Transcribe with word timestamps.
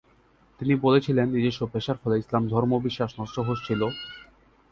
তিনি 0.59 0.73
বলেছেন, 0.75 1.17
‘নিজস্ব 1.33 1.61
পেশার 1.73 1.97
ফলে 2.01 2.15
ইসলাম 2.17 2.43
ধর্ম 2.47 2.71
বিশ্বাস 2.85 3.11
নষ্ট 3.19 3.35
হচ্ছিলো। 3.39 3.87